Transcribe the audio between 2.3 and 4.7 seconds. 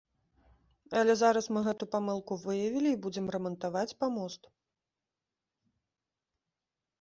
выявілі і будзем рамантаваць памост.